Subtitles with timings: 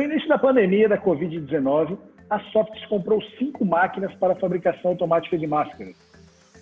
[0.00, 1.98] No início da pandemia da Covid-19,
[2.30, 5.94] a Softs comprou cinco máquinas para fabricação automática de máscaras.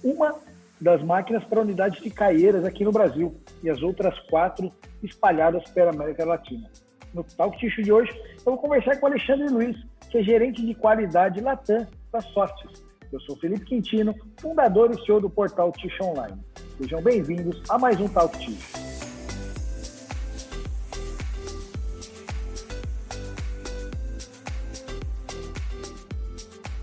[0.02, 0.34] Uma
[0.80, 3.32] das máquinas para unidades de caieiras aqui no Brasil
[3.62, 4.72] e as outras quatro
[5.04, 6.68] espalhadas pela América Latina.
[7.14, 9.76] No Talk Tissue de hoje, eu vou conversar com Alexandre Luiz,
[10.10, 12.84] que é gerente de qualidade Latam da Softs.
[13.12, 16.36] Eu sou Felipe Quintino, fundador e CEO do portal Tissue Online.
[16.76, 18.87] Sejam bem-vindos a mais um Talk Tissue.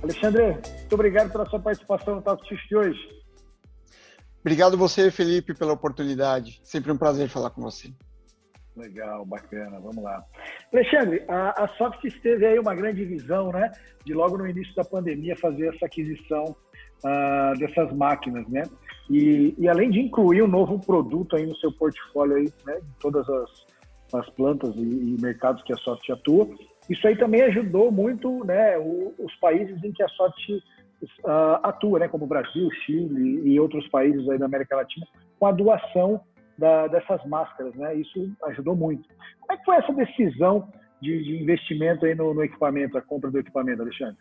[0.05, 2.99] Alexandre, muito obrigado pela sua participação no Tissue de hoje.
[4.39, 6.61] Obrigado você, Felipe, pela oportunidade.
[6.63, 7.91] Sempre um prazer falar com você.
[8.77, 10.23] Legal, bacana, vamos lá.
[10.71, 13.71] Alexandre, a, a Soft teve aí uma grande visão, né,
[14.05, 16.55] de logo no início da pandemia fazer essa aquisição
[17.03, 18.61] uh, dessas máquinas, né,
[19.09, 22.99] e, e, além de incluir um novo produto aí no seu portfólio aí, né, de
[22.99, 23.49] todas as,
[24.13, 26.47] as plantas e, e mercados que a Soft atua,
[26.89, 32.07] isso aí também ajudou muito, né, os países em que a Soft uh, atua, né,
[32.07, 35.05] como o Brasil, Chile e outros países aí da América Latina,
[35.39, 36.21] com a doação
[36.57, 37.95] da, dessas máscaras, né?
[37.95, 39.07] Isso ajudou muito.
[39.41, 43.29] Como é que foi essa decisão de, de investimento aí no, no, equipamento, a compra
[43.29, 44.17] do equipamento, Alexandre?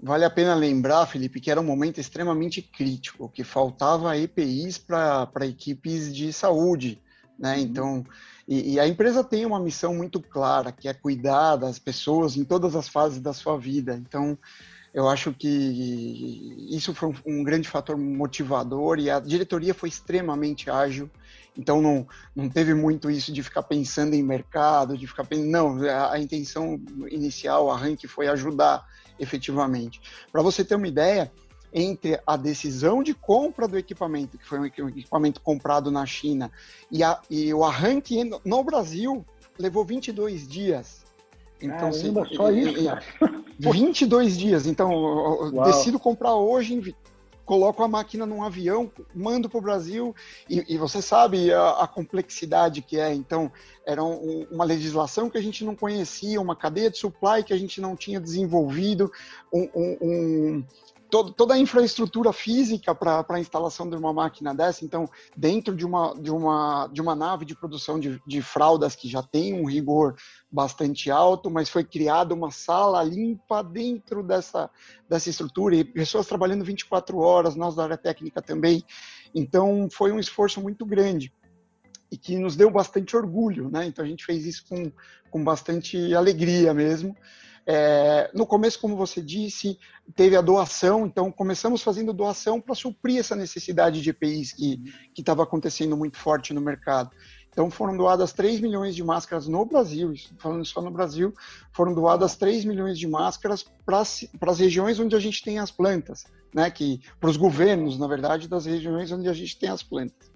[0.00, 5.46] Vale a pena lembrar, Felipe, que era um momento extremamente crítico, que faltava EPIs para
[5.46, 7.02] equipes de saúde,
[7.36, 7.56] né?
[7.56, 7.62] Uhum.
[7.62, 8.04] Então,
[8.48, 12.44] e, e, a empresa tem uma missão muito clara, que é cuidar das pessoas em
[12.44, 13.94] todas as fases da sua vida.
[13.94, 14.38] Então,
[14.94, 21.10] eu acho que isso foi um, grande fator motivador e a diretoria foi extremamente ágil.
[21.56, 25.50] Então não, não teve muito isso de ficar pensando em mercado, de ficar pensando.
[25.50, 28.86] Não, a, a intenção inicial, o arranque foi ajudar
[29.18, 30.00] efetivamente.
[30.32, 31.30] Para você ter uma ideia,
[31.72, 36.50] entre a decisão de compra do equipamento, que foi um equipamento comprado na China,
[36.90, 39.24] e, a, e o arranque no Brasil,
[39.58, 41.04] levou 22 dias.
[41.60, 42.88] Então, Caramba, se, só isso,
[43.58, 44.66] 22 dias.
[44.66, 45.64] Então, Uau.
[45.64, 46.94] decido comprar hoje,
[47.44, 50.14] coloco a máquina num avião, mando para o Brasil,
[50.48, 53.12] e, e, você sabe a, a, complexidade que é.
[53.12, 53.50] Então,
[53.84, 57.56] era um, uma legislação que a gente não conhecia, uma cadeia de supply que a
[57.56, 59.10] gente não tinha desenvolvido,
[59.52, 60.64] um, um,
[61.10, 64.84] todo, toda a infraestrutura física para a instalação de uma máquina dessa.
[64.84, 69.08] Então, dentro de uma, de uma, de uma nave de produção de, de fraldas que
[69.08, 70.14] já tem um rigor
[70.50, 74.70] bastante alto, mas foi criada uma sala limpa dentro dessa,
[75.08, 78.84] dessa estrutura e pessoas trabalhando 24 horas, nós da área técnica também.
[79.34, 81.32] Então, foi um esforço muito grande
[82.10, 83.86] e que nos deu bastante orgulho, né?
[83.86, 84.90] Então, a gente fez isso com,
[85.30, 87.14] com bastante alegria mesmo.
[87.70, 89.78] É, no começo, como você disse,
[90.16, 94.80] teve a doação, então começamos fazendo doação para suprir essa necessidade de EPIs que
[95.18, 97.10] estava acontecendo muito forte no mercado.
[97.50, 101.34] Então foram doadas 3 milhões de máscaras no Brasil, falando só no Brasil,
[101.70, 106.24] foram doadas 3 milhões de máscaras para as regiões onde a gente tem as plantas,
[106.54, 106.70] né?
[106.70, 110.30] Que para os governos, na verdade, das regiões onde a gente tem as plantas.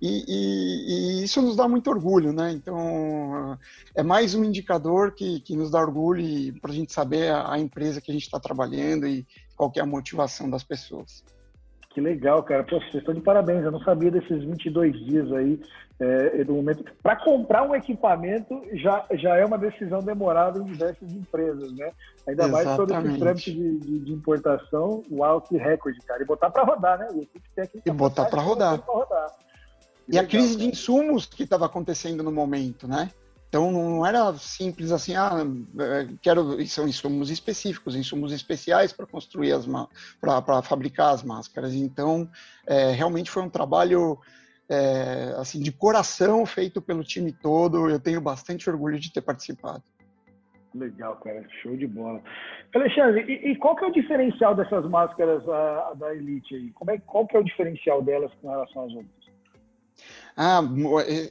[0.00, 2.52] E, e, e, isso nos dá muito orgulho, né?
[2.52, 3.58] Então,
[3.96, 7.58] é mais um indicador que, que nos dá orgulho para a gente saber a, a,
[7.58, 9.26] empresa que a gente está trabalhando e
[9.56, 11.24] qual é a motivação das pessoas.
[11.90, 12.62] Que legal, cara.
[12.62, 13.64] Pô, vocês estão de parabéns.
[13.64, 15.60] Eu não sabia desses 22 dias aí
[15.98, 16.84] é, do momento.
[17.02, 21.90] Para comprar um equipamento já, já é uma decisão demorada em diversas empresas, né?
[22.28, 22.66] Ainda Exatamente.
[22.66, 26.22] mais todo esse trâmite de, de, de, importação, uau, que recorde, cara.
[26.22, 27.08] E botar para rodar, né?
[27.14, 27.28] E,
[27.84, 28.80] e botar para rodar.
[28.86, 29.47] rodar.
[30.10, 33.10] E a crise de insumos que estava acontecendo no momento, né?
[33.48, 35.30] Então não era simples assim, ah,
[35.80, 39.66] é, quero são insumos específicos, insumos especiais para construir as
[40.20, 41.74] para fabricar as máscaras.
[41.74, 42.28] Então
[42.66, 44.18] é, realmente foi um trabalho
[44.68, 47.88] é, assim de coração feito pelo time todo.
[47.88, 49.82] Eu tenho bastante orgulho de ter participado.
[50.74, 52.22] Legal, cara, show de bola.
[52.74, 56.70] Alexandre, e, e qual que é o diferencial dessas máscaras a, a da Elite aí?
[56.72, 59.17] Como é, qual que é o diferencial delas com relação às outras?
[60.36, 60.62] Ah,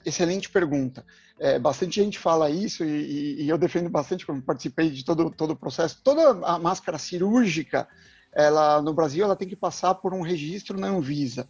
[0.06, 1.06] excelente pergunta.
[1.40, 5.52] É, bastante gente fala isso e, e, eu defendo bastante, como participei de todo, todo
[5.52, 6.00] o processo.
[6.04, 7.88] Toda a máscara cirúrgica,
[8.34, 11.48] ela no Brasil, ela tem que passar por um registro na Anvisa.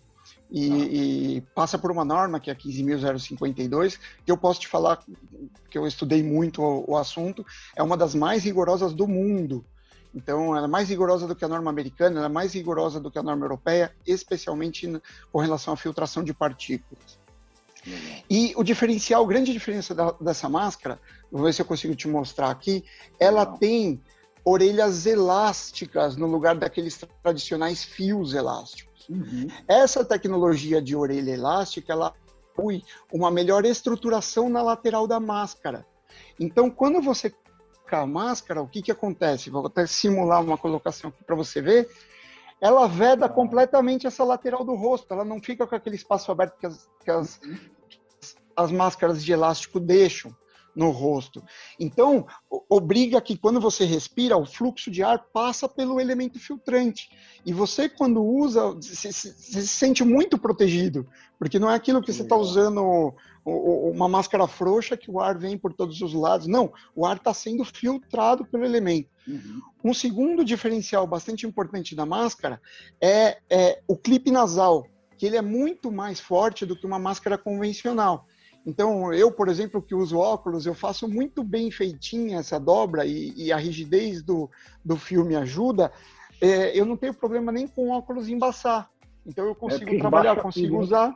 [0.52, 0.78] E, ah.
[0.78, 5.04] e, passa por uma norma que é a 15.052, que eu posso te falar
[5.70, 7.46] que eu estudei muito o, o, assunto,
[7.76, 9.66] é uma das mais rigorosas do mundo.
[10.14, 13.12] Então, ela é mais rigorosa do que a norma americana, ela é mais rigorosa do
[13.12, 15.02] que a norma europeia, especialmente
[15.32, 17.20] com relação à filtração de partículas.
[18.30, 21.00] E o diferencial, a grande diferença da, dessa máscara,
[21.32, 22.84] vou ver se eu consigo te mostrar aqui,
[23.20, 23.58] ela Não.
[23.58, 24.02] tem
[24.44, 29.08] orelhas elásticas no lugar daqueles tradicionais fios elásticos.
[29.10, 29.48] Uhum.
[29.68, 32.14] Essa tecnologia de orelha elástica, ela
[32.52, 35.86] inclui uma melhor estruturação na lateral da máscara.
[36.40, 37.34] Então, quando você
[37.96, 39.50] a máscara, o que, que acontece?
[39.50, 41.90] Vou até simular uma colocação aqui para você ver.
[42.60, 46.66] Ela veda completamente essa lateral do rosto, ela não fica com aquele espaço aberto que
[46.66, 47.40] as, que as,
[48.56, 50.36] as máscaras de elástico deixam
[50.78, 51.44] no rosto.
[51.80, 52.28] Então,
[52.70, 57.10] obriga que quando você respira, o fluxo de ar passa pelo elemento filtrante.
[57.44, 61.08] E você, quando usa, se, se, se sente muito protegido,
[61.40, 63.12] porque não é aquilo que você está usando
[63.44, 66.46] uma máscara frouxa que o ar vem por todos os lados.
[66.46, 69.10] Não, o ar está sendo filtrado pelo elemento.
[69.28, 69.62] Uhum.
[69.84, 72.62] Um segundo diferencial bastante importante da máscara
[73.02, 74.86] é, é o clipe nasal,
[75.18, 78.28] que ele é muito mais forte do que uma máscara convencional.
[78.68, 83.34] Então, eu, por exemplo, que uso óculos, eu faço muito bem feitinha essa dobra e,
[83.38, 84.52] e a rigidez do,
[84.84, 85.90] do filme ajuda.
[86.42, 88.92] É, eu não tenho problema nem com óculos embaçar.
[89.26, 90.84] Então, eu consigo é trabalhar, consigo né?
[90.84, 91.16] usar.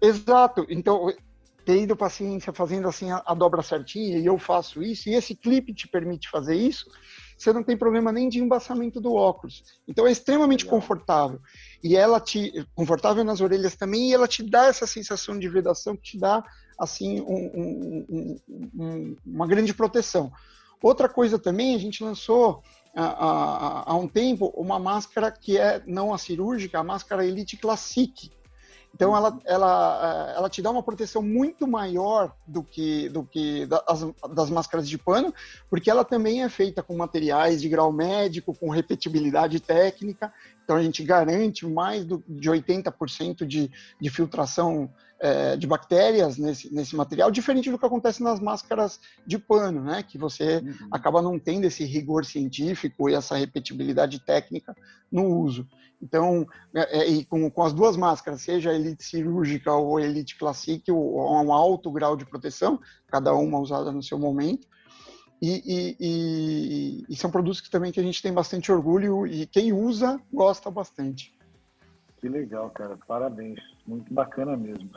[0.00, 0.64] Exato.
[0.68, 1.12] Então,
[1.64, 5.74] tendo paciência fazendo assim a, a, dobra certinha e eu faço isso, e esse clipe
[5.74, 6.88] te permite fazer isso,
[7.36, 9.62] você não tem problema nem de embaçamento do óculos.
[9.86, 10.80] Então é extremamente Legal.
[10.80, 11.40] confortável.
[11.82, 12.66] E ela te.
[12.74, 16.42] confortável nas orelhas também, e ela te dá essa sensação de vedação que te dá
[16.78, 18.40] assim um, um,
[18.74, 20.32] um, uma grande proteção.
[20.82, 22.62] Outra coisa também, a gente lançou
[22.94, 28.30] há, há um tempo uma máscara que é não a cirúrgica, a máscara Elite Classic,
[28.96, 34.06] então ela, ela, ela te dá uma proteção muito maior do que, do que das,
[34.34, 35.34] das máscaras de pano,
[35.68, 40.32] porque ela também é feita com materiais de grau médico, com repetibilidade técnica.
[40.66, 43.70] Então a gente garante mais do, de 80% de,
[44.00, 44.90] de filtração
[45.20, 50.02] é, de bactérias nesse, nesse material, diferente do que acontece nas máscaras de pano, né?
[50.02, 50.88] Que você uhum.
[50.90, 54.76] acaba não tendo esse rigor científico e essa repetibilidade técnica
[55.10, 55.68] no uso.
[56.02, 60.02] Então, é, é, e com, com, as duas máscaras, seja a Elite cirúrgica ou a
[60.02, 64.66] Elite Classic, ou, um alto grau de proteção, cada uma usada no seu momento.
[65.40, 69.46] E, e, e, e, são produtos que também que a gente tem bastante orgulho e
[69.46, 71.34] quem usa gosta bastante.
[72.20, 72.98] Que legal, cara.
[73.06, 73.60] Parabéns.
[73.86, 74.90] Muito bacana mesmo.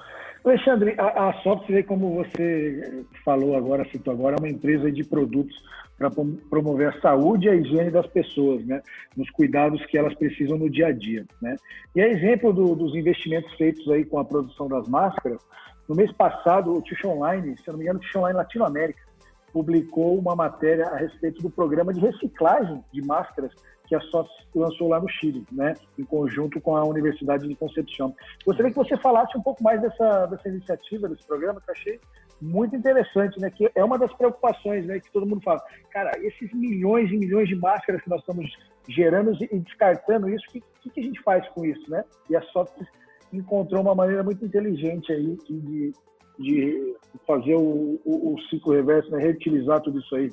[0.44, 5.56] Alexandre, a, a como você falou agora, citou agora, é uma empresa de produtos
[5.98, 6.10] para
[6.50, 8.82] promover a saúde e a higiene das pessoas, né?
[9.18, 11.56] Nos cuidados que elas precisam no dia a dia, né?
[11.94, 15.42] E a exemplo do, dos investimentos feitos aí com a produção das máscaras,
[15.90, 19.02] no mês passado, o Tish Online, se eu não me engano, o Tish Online Latinoamérica,
[19.52, 23.52] publicou uma matéria a respeito do programa de reciclagem de máscaras
[23.90, 28.14] que a SOS lançou lá no Chile, né, em conjunto com a Universidade de Concepción.
[28.46, 32.00] Gostaria que você falasse um pouco mais dessa, dessa iniciativa, desse programa, que eu achei
[32.40, 35.62] muito interessante, né, que é uma das preocupações né, que todo mundo fala.
[35.90, 38.48] Cara, esses milhões e milhões de máscaras que nós estamos
[38.88, 41.90] gerando e descartando isso, o que, que, a gente faz com isso?
[41.90, 42.04] Né?
[42.30, 42.70] E a SOS
[43.32, 45.94] encontrou uma maneira muito inteligente aí de,
[46.40, 46.96] de
[47.26, 50.32] fazer o, o, o ciclo reverso, né, reutilizar tudo isso aí.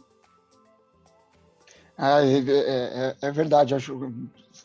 [1.98, 4.12] Ah, é, é, é, verdade, acho,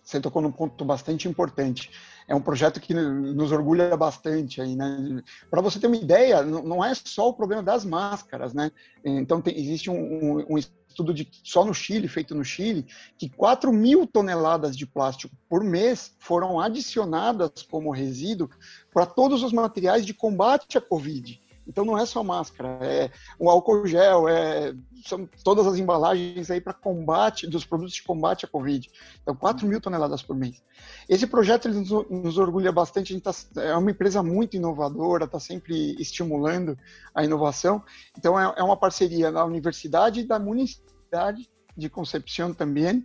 [0.04, 1.90] você tocou num ponto bastante importante.
[2.28, 5.22] É um projeto que nos orgulha bastante aí, né?
[5.50, 8.72] Para você ter uma ideia, não é só o problema das máscaras, né?
[9.04, 12.86] Então tem, existe um, um, estudo de, só no Chile, feito no Chile,
[13.18, 18.50] que 4 mil toneladas de plástico por mês foram adicionadas como resíduo
[18.94, 21.41] para todos os materiais de combate à Covid.
[21.68, 24.74] Então não é só máscara, é o álcool gel, é,
[25.06, 28.90] são todas as embalagens aí para combate, dos produtos de combate à Covid.
[29.22, 30.62] Então 4 mil toneladas por mês.
[31.08, 35.26] Esse projeto ele nos, nos orgulha bastante, a gente tá, é uma empresa muito inovadora,
[35.26, 36.78] está sempre estimulando
[37.14, 37.84] a inovação.
[38.18, 43.04] Então é, é uma parceria da universidade e da municipalidade de Concepción também,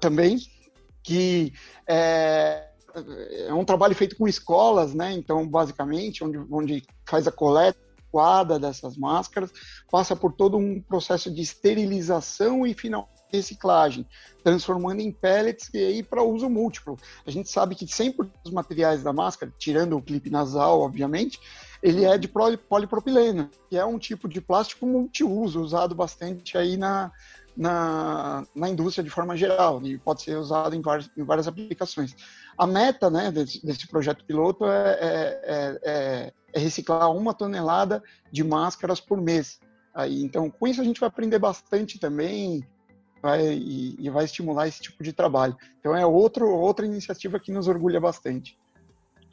[0.00, 0.38] também
[1.02, 1.52] que
[1.86, 2.68] é,
[3.46, 5.12] é um trabalho feito com escolas, né?
[5.12, 9.52] Então, basicamente, onde, onde faz a coleta adequada dessas máscaras,
[9.90, 14.06] passa por todo um processo de esterilização e final reciclagem,
[14.42, 16.96] transformando em pellets e aí para uso múltiplo.
[17.26, 21.38] A gente sabe que 100% dos materiais da máscara, tirando o clipe nasal, obviamente,
[21.82, 27.12] ele é de polipropileno, que é um tipo de plástico multiuso, usado bastante aí na,
[27.54, 32.16] na, na indústria de forma geral, e pode ser usado em, várias, em várias aplicações.
[32.56, 38.42] A meta né, desse, desse projeto piloto é, é, é, é reciclar uma tonelada de
[38.42, 39.60] máscaras por mês.
[39.94, 42.64] Aí, então, com isso a gente vai aprender bastante também
[43.22, 45.56] vai, e, e, vai estimular esse tipo de trabalho.
[45.80, 48.58] Então, é outro, outra iniciativa que nos orgulha bastante.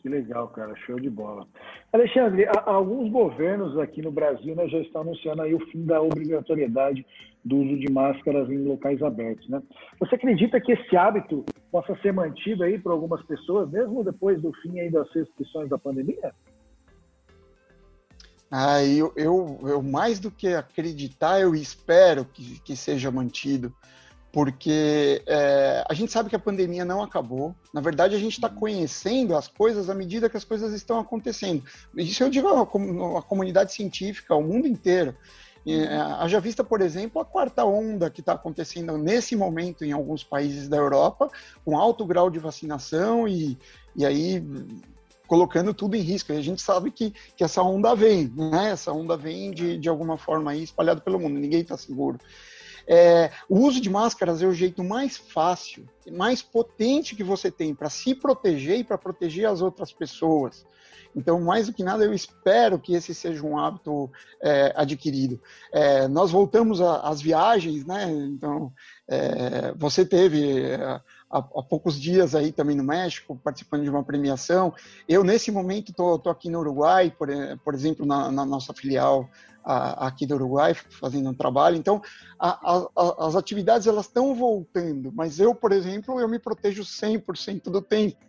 [0.02, 1.48] Que legal, cara, show de bola.
[1.92, 7.06] Alexandre, alguns governos aqui no Brasil né, já estão anunciando aí o fim da obrigatoriedade
[7.44, 9.62] do uso de máscaras em locais abertos, né?
[10.00, 14.52] Você acredita que esse hábito possa ser mantido aí por algumas pessoas, mesmo depois do
[14.62, 16.34] fim aí das restrições da pandemia?
[18.50, 23.76] Ah, eu, eu, eu, mais do que acreditar, eu espero que, que seja mantido,
[24.32, 27.56] porque é, a gente sabe que a pandemia não acabou.
[27.74, 31.64] Na verdade, a gente está conhecendo as coisas à medida que as coisas estão acontecendo.
[31.96, 35.16] Isso eu digo à comunidade científica, ao mundo inteiro.
[35.68, 40.24] É, haja vista, por exemplo, a quarta onda que está acontecendo nesse momento em alguns
[40.24, 41.28] países da Europa,
[41.64, 43.58] com alto grau de vacinação e,
[43.96, 44.44] e aí
[45.28, 46.32] colocando tudo em risco.
[46.32, 48.72] E a gente sabe que, que essa onda vem, né?
[48.72, 52.20] Essa onda vem de, de alguma forma aí espalhada pelo mundo, ninguém está seguro.
[52.88, 57.74] É, o uso de máscaras é o jeito mais fácil, mais potente que você tem
[57.74, 60.66] para se proteger e para proteger as outras pessoas.
[61.16, 64.12] Então, mais do que nada, eu espero que esse seja um hábito
[64.44, 65.42] é, adquirido.
[65.72, 68.12] É, nós voltamos às viagens, né?
[68.12, 68.72] Então,
[69.08, 74.04] é, você teve é, há, há, poucos dias aí também no México, participando de uma
[74.04, 74.74] premiação.
[75.08, 77.30] Eu, nesse momento, estou aqui no Uruguai, por,
[77.64, 79.30] por exemplo, na, na nossa filial
[79.64, 81.76] a, aqui do Uruguai, fazendo um trabalho.
[81.76, 82.02] Então,
[82.40, 87.64] a, a, as atividades elas estão voltando, mas eu, por exemplo, eu me protejo 100%
[87.64, 88.24] do tempo.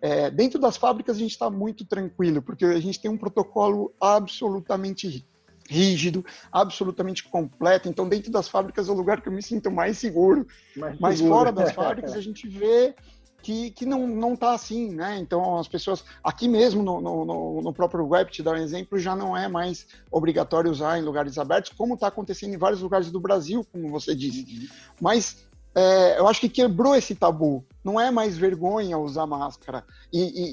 [0.00, 3.92] É, dentro das fábricas a gente está muito tranquilo, porque a gente tem um protocolo
[4.00, 5.26] absolutamente
[5.68, 7.88] rígido, absolutamente completo.
[7.88, 10.46] Então, dentro das fábricas é o lugar que eu me sinto mais seguro.
[10.74, 11.34] Mais Mas seguro.
[11.34, 12.94] fora das fábricas a gente vê
[13.42, 15.18] que, que não, não tá assim, né?
[15.18, 19.14] Então, as pessoas, aqui mesmo no, no, no próprio web, te dar um exemplo, já
[19.14, 23.20] não é mais obrigatório usar em lugares abertos, como está acontecendo em vários lugares do
[23.20, 24.40] Brasil, como você disse.
[24.40, 24.68] Uhum.
[25.00, 25.47] Mas
[25.78, 27.64] é, eu acho que quebrou esse tabu.
[27.84, 29.84] Não é mais vergonha usar máscara.
[30.12, 30.50] E, e,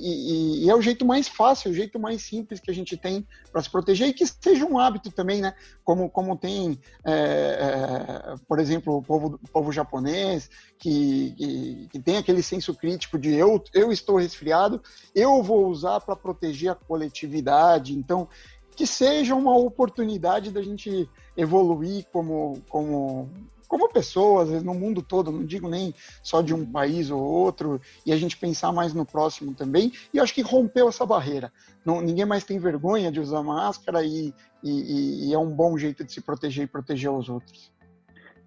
[0.61, 3.25] e, e, é o jeito mais fácil, o jeito mais simples que a gente tem
[3.51, 5.55] para se proteger e que seja um hábito também, né?
[5.83, 12.17] Como, como tem, é, é, por exemplo, o povo, povo japonês, que, que, que, tem
[12.17, 14.79] aquele senso crítico de eu, eu estou resfriado,
[15.15, 17.97] eu vou usar para proteger a coletividade.
[17.97, 18.29] Então,
[18.75, 23.27] que seja uma oportunidade da gente evoluir como, como
[23.67, 28.11] como pessoas, no mundo todo, não digo nem só de um país ou outro, e
[28.11, 29.91] a gente pensar mais no próximo também.
[30.13, 31.51] E acho que rompeu essa barreira.
[31.85, 36.03] Não, ninguém mais tem vergonha de usar máscara e, e, e é um bom jeito
[36.03, 37.71] de se proteger e proteger os outros.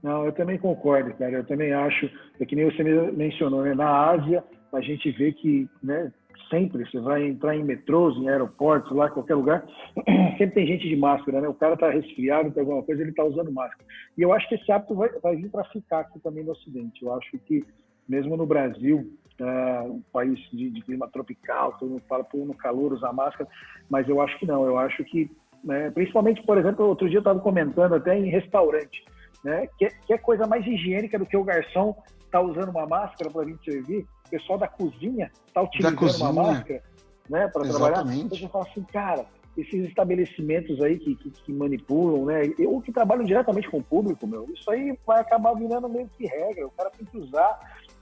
[0.02, 1.32] Não, eu também concordo, cara.
[1.32, 3.75] Eu também acho, é que nem você mencionou, né?
[3.75, 6.12] Na Ásia, a gente vê que né,
[6.49, 9.66] sempre, você vai entrar em metrôs, em aeroportos, lá, qualquer lugar,
[10.38, 11.49] sempre tem gente de máscara, né?
[11.49, 13.85] O cara tá resfriado, tem alguma coisa, ele tá usando máscara.
[14.16, 17.02] E eu acho que esse hábito vai, vai vir para ficar aqui também no Ocidente.
[17.02, 17.64] Eu acho que,
[18.09, 22.54] mesmo no Brasil, é, um país de, de, clima tropical, todo mundo fala, pô, no
[22.54, 23.49] calor usar máscara,
[23.88, 24.64] mas eu acho que não.
[24.64, 25.30] Eu acho que,
[25.62, 29.04] né, principalmente, por exemplo, outro dia eu estava comentando até em restaurante,
[29.42, 29.68] né?
[29.78, 31.95] Que, que é coisa mais higiênica do que o garçom
[32.30, 36.83] tá usando uma máscara para vir servir o pessoal da cozinha está utilizando uma máscara
[37.28, 38.07] né, para trabalhar.
[38.14, 39.26] Então você fala assim, cara,
[39.57, 44.26] esses estabelecimentos aí que, que, que, manipulam, né, ou que trabalham diretamente com o público,
[44.26, 46.66] meu, isso aí vai acabar virando meio que regra.
[46.66, 47.59] O cara tem que usar.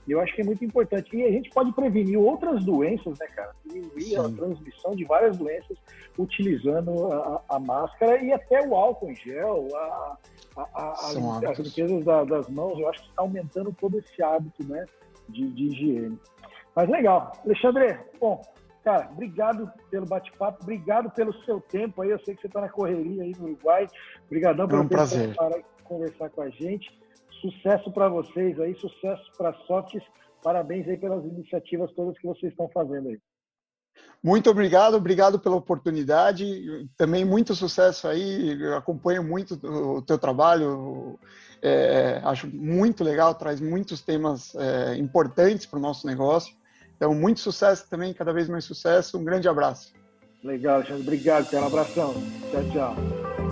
[0.07, 1.15] E eu acho que é muito importante.
[1.15, 3.51] E a gente pode prevenir outras doenças, né, cara?
[3.65, 5.77] Diminuir a transmissão de várias doenças
[6.17, 10.17] utilizando a, a, máscara e até o álcool em gel, a,
[10.55, 12.79] a, as limpezas da, das mãos.
[12.79, 14.85] Eu acho que está aumentando todo esse hábito, né?
[15.29, 16.19] de, de higiene.
[16.75, 17.33] Mas legal.
[17.43, 18.41] Alexandre, bom,
[18.83, 22.09] cara, obrigado pelo bate-papo, obrigado pelo seu tempo aí.
[22.09, 23.87] Eu sei que você está na correria aí no Uruguai.
[24.25, 25.35] Obrigadão por é um prazer.
[25.35, 26.97] para conversar com a gente.
[27.41, 30.03] Sucesso para vocês aí, sucesso para a Softs.
[30.43, 33.19] Parabéns aí pelas iniciativas todas que vocês estão fazendo aí.
[34.23, 36.89] Muito obrigado, obrigado pela oportunidade.
[36.97, 38.59] Também muito sucesso aí.
[38.61, 41.19] Eu acompanho muito o teu trabalho.
[41.61, 46.55] É, acho muito legal, traz muitos temas é, importantes para o nosso negócio.
[46.95, 49.17] Então, muito sucesso também, cada vez mais sucesso.
[49.17, 49.93] Um grande abraço.
[50.43, 51.03] Legal, Alexandre.
[51.03, 51.63] Obrigado, cara.
[51.63, 52.13] Um abração.
[52.51, 53.46] Tchau, tchau.